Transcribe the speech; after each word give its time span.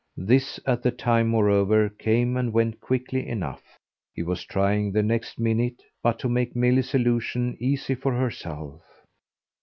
This 0.17 0.59
at 0.65 0.81
the 0.81 0.89
time 0.89 1.27
moreover 1.27 1.87
came 1.87 2.35
and 2.35 2.51
went 2.51 2.79
quickly 2.81 3.27
enough; 3.27 3.77
he 4.15 4.23
was 4.23 4.43
trying 4.43 4.91
the 4.93 5.03
next 5.03 5.37
minute 5.39 5.83
but 6.01 6.17
to 6.17 6.27
make 6.27 6.55
Milly's 6.55 6.95
allusion 6.95 7.55
easy 7.59 7.93
for 7.93 8.13
herself. 8.15 8.81